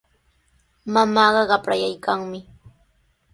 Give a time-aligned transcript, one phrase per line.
[0.93, 2.39] Mamaaqa qaprayaykanmi.